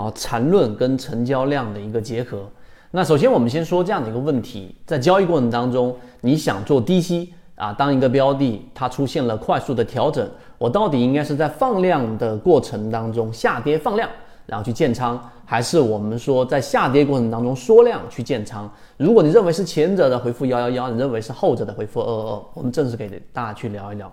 [0.00, 2.48] 啊，缠论跟成交量的一个结合。
[2.90, 10.26] 那首先我们先说这样的一个问题，在交易过程当中，你想做低吸啊，当一个标的它出现了快速的调整，
[10.56, 14.08] 我到底应该是在放量的过程当中下跌放量，
[14.46, 18.68] 然后去建仓，还是我们说在下跌过程当中缩量去建仓？
[18.96, 22.42] 如果你认为是前者的，回复幺幺幺；你认为是后者的，回复二二二。
[22.54, 24.10] 我们正式给大家去聊一聊。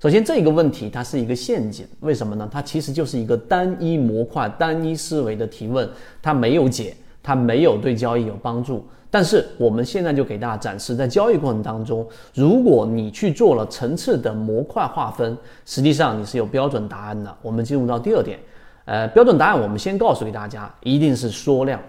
[0.00, 2.48] 首先，这个问题它是一个陷阱，为什么呢？
[2.52, 5.88] 它其实就是一个单一模块、单一思维的提问，
[6.22, 8.86] 它没有解，它没有对交易有帮助。
[9.10, 17.36] 但是我们现在就给大家展示，在交易过程当中，如果你去做了层次的模块划分，实际上你是有标准答案的。
[17.42, 18.38] 我们进入到第二点，
[18.84, 21.80] 呃，标准答案我们先告诉给大家，一定是缩量。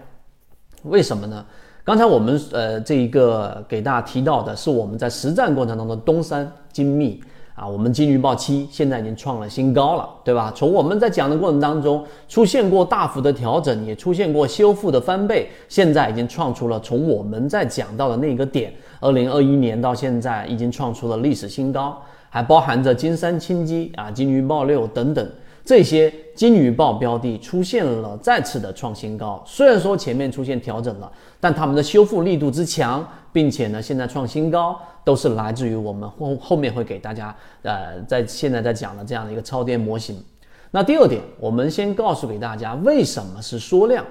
[0.82, 1.46] 为什么呢？
[1.84, 7.22] 刚才我们呃这一个给大家提到的是我们在实战过程当中东山精密。
[7.54, 10.52] 啊，我们金鱼报七现在已经创了新高了，对吧？
[10.56, 25.28] 从我们在讲的过程当中，出现过大幅的调整，也出现过修复的翻倍，现在已经创出了从我们在讲到的那个点，二零二一年到现在已经创出了历史新高，还包含着金山清机啊、金鱼报六等等。
[25.70, 40.20] 这些金鱼报标的出现了再次的创新高，虽然说前面出现调整了，但他们的修复力度之强，并且呢现在创新高，都是来自于我们后后面会给大家呃在现在在讲的这样的一个超跌模型。
[40.72, 44.04] 那第二点，我们先告诉给大家为什么是缩量。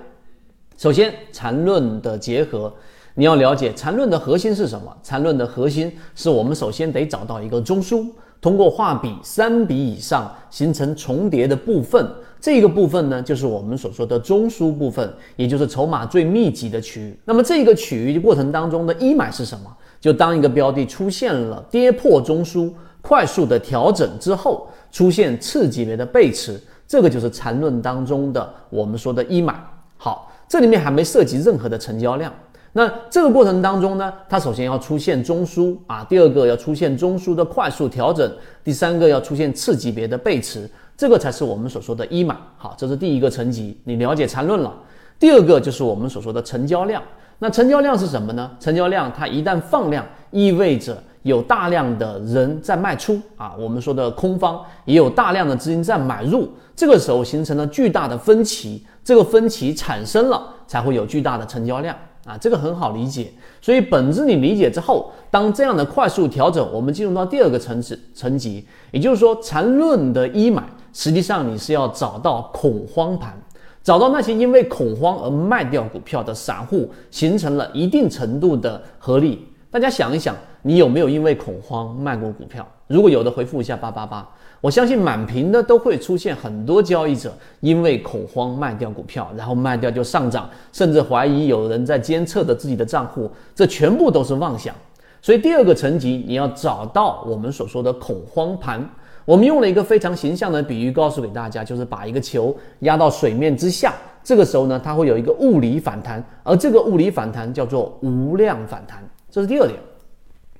[0.77, 2.73] 首先，缠论的结合，
[3.15, 4.95] 你要了解缠论的核心是什么？
[5.03, 8.07] 缠论的核心是我们首先得找到一个中枢。
[8.41, 12.09] 通过画笔三笔以上形成重叠的部分，
[12.39, 17.19] 这个部分呢，就是我们所说的中枢部分，也就是筹码最密集的区域。
[17.25, 19.65] 那么这个区域过程当中的一买是什么？
[19.99, 29.61] 就当一个标的出现了跌破中枢、快速的调整之后，出现次级别的背驰，这个就是缠论当中的我们说的一买。
[29.97, 32.33] 好，这里面还没涉及任何的成交量。
[32.73, 38.31] 那这个过程当中呢，它首先要出现中枢啊，第二个要出现中枢的快速调整，
[38.63, 42.35] 第三个要出现次级别的背驰，这个才是我们所说的一买。
[42.57, 44.71] 好，这是第一个层级，你了解缠论了。
[45.17, 47.01] 第二个就是我们所说的成交量。
[47.39, 48.51] 那成交量是什么呢？
[48.59, 61.95] 成交量它一旦放量，意味着有大量的人在卖出啊，我们说的空方也有大量的资金在买入，这个时候形成了巨大的分歧，这个分歧产生了，才会有巨大的成交量。
[62.29, 70.63] 啊，这个很好理解，所以本质你理解之后，当这样的快速调整，我们进入到第二个层次层级，也就是说缠论的一买，
[70.93, 73.35] 实际上你是要找到恐慌盘，
[73.81, 79.47] 找到那些因为恐慌而卖掉股票的散户，形成了一定程度的合力。
[79.71, 82.63] 大家想一想，你有没有因为恐慌卖过股票？
[82.85, 84.27] 如果有的，回复一下八八八。
[84.61, 94.75] 我相信满屏的都会出现很多交易者因为恐慌卖掉股票，然后卖掉就上涨，甚至怀疑有人在监测着自己的账户，这全部都是妄想。
[95.21, 98.87] 所以第二个层级，你要找到我们所说的恐慌盘。
[99.25, 103.93] 我们用了一个非常形象的比喻，告诉给大家，就是把一个球压到水面之下，
[104.23, 109.07] 这个时候呢，它会有一个物理反弹，而这个物理反弹叫做无量反弹。
[109.29, 109.79] 这是第二点。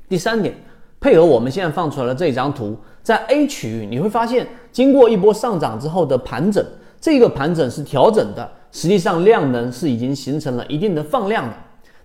[0.08, 0.54] 第三点，
[1.00, 2.78] 配合我们现在放出来的这张图。
[3.10, 6.64] 在 A 区域，你会发现，经过一波上涨之后的盘整，
[7.02, 11.56] 这个盘整是调整的，实际上量能是已经形成了一定的放量的。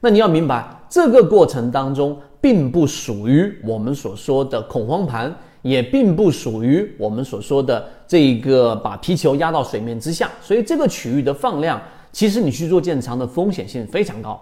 [0.01, 10.31] 那你要明白，这个过程当中并不属于我们所说的恐慌盘，也并不属于我们所说的这个把皮球压到水面之下。
[10.41, 11.79] 所以这个区域的放量，
[12.13, 14.41] 其实你去做建仓的风险性非常高。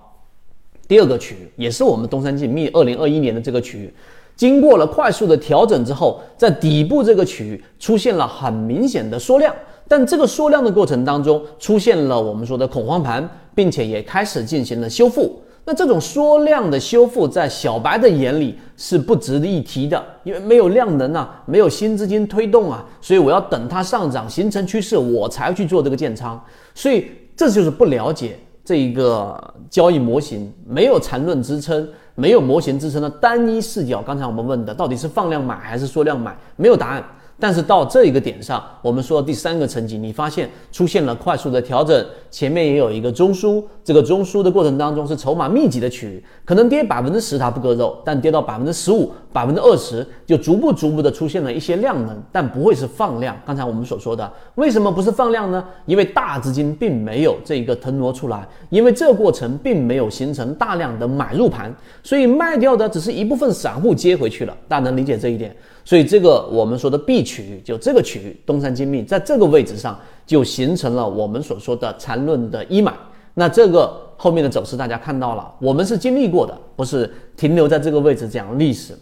[0.87, 3.93] 第二个区域也是我们东山精密二零二一年的这个区域。
[4.37, 9.54] 经过了快速的调整之后，在底部这个区域出现了很明显的缩量，
[9.87, 15.41] 但这个缩量的过程当中出现了我们说的恐慌盘，并且也开始进行了修复。
[15.65, 26.43] 那这种缩量的修复，在小白的眼里是不值得一提的，因为没有量能啊，没有新资金推动啊，所以我要等它上涨形成趋势，我才去做这个建仓。
[26.75, 27.06] 所以
[27.37, 31.88] 这就是不了解这一个交易模型，没有缠论支撑。
[32.14, 37.05] 没有模型支撑的单一视角，刚才我们问的到底是放量买还是缩量买，没有答案。
[37.43, 53.37] 但是到这一个点上，我们说第三个层级，你发现出现了快速的调整，前面也有一个中枢，这个中枢的过程当中是筹码密集的区域，可能跌百分之十它不割肉，但跌到百分之十五、百分之二十，就逐步逐步的出现了一些量能，但不会是放量。
[53.44, 55.65] 刚才我们所说的，为什么不是放量呢？
[55.85, 61.75] 因为大资金并没有这一个腾挪出来，因为这过程并没有形成大量的买入盘，
[62.05, 64.56] 所以卖掉的只是一部分散户接回去了。
[64.69, 65.53] 大家能理解这一点？
[65.84, 72.94] 所以这个我们说的 B 区域，就这个区域，东山精密在这个位置上就形成了我们所说的缠论的一买。
[73.34, 78.94] 那这个后面的走势大家看到了，我们是经历过的，不是停留在这个位置讲历史，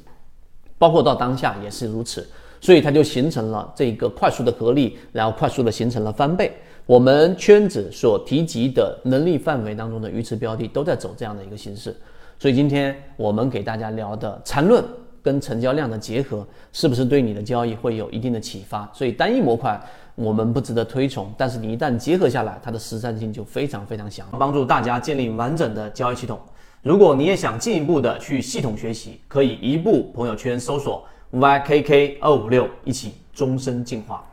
[0.78, 2.26] 包括到当下也是如此。
[2.62, 6.52] 所以它就形成了这个快速的合力，然后快速的形成了翻倍。
[6.84, 11.96] 我们圈子所提及的能力范围当中的鱼池标的都在走这样的一个形式。
[12.38, 14.84] 所以今天我们给大家聊的缠论
[15.22, 18.88] 跟成交量的结合，是不是对你的交易会有一定的启发？
[18.92, 19.80] 所以单一模块
[20.14, 26.38] 我们不值得推崇，但是你一旦结合下来，它的实战性就非常非常强，帮助大家建立完整的交易系统。
[26.82, 31.04] 如果你也想进一步的去系统学习，可以一步朋友圈搜索。
[31.32, 34.26] YKK 二五六，一起终身进化。